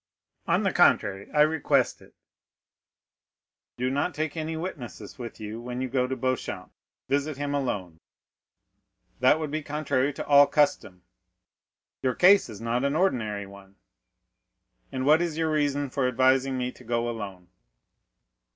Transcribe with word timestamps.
"On 0.47 0.63
the 0.63 0.73
contrary, 0.73 1.29
I 1.31 1.41
request 1.41 2.01
it." 2.01 2.15
"Do 3.77 3.91
not 3.91 4.15
take 4.15 4.35
any 4.35 4.57
witnesses 4.57 5.19
with 5.19 5.39
you 5.39 5.61
when 5.61 5.79
you 5.79 5.87
go 5.87 6.07
to 6.07 6.15
Beauchamp—visit 6.15 7.37
him 7.37 7.53
alone." 7.53 7.99
"That 9.19 9.37
would 9.39 9.51
be 9.51 9.61
contrary 9.61 10.11
to 10.13 10.25
all 10.25 10.47
custom." 10.47 11.03
"Your 12.01 12.15
case 12.15 12.49
is 12.49 12.59
not 12.59 12.83
an 12.83 12.95
ordinary 12.95 13.45
one." 13.45 13.75
"And 14.91 15.05
what 15.05 15.21
is 15.21 15.37
your 15.37 15.51
reason 15.51 15.87
for 15.91 16.07
advising 16.07 16.57
me 16.57 16.71
to 16.71 16.83
go 16.83 17.07
alone?" 17.07 17.49